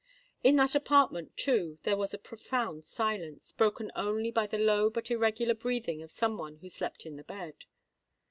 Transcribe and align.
In 0.43 0.55
that 0.55 0.73
apartment, 0.73 1.37
too, 1.37 1.77
there 1.83 1.95
was 1.95 2.11
a 2.11 2.17
profound 2.17 2.85
silence—broken 2.85 3.91
only 3.95 4.31
by 4.31 4.47
the 4.47 4.57
low 4.57 4.89
but 4.89 5.11
irregular 5.11 5.53
breathing 5.53 6.01
of 6.01 6.09
some 6.11 6.39
one 6.39 6.55
who 6.55 6.69
slept 6.69 7.05
in 7.05 7.17
the 7.17 7.23
bed. 7.23 7.65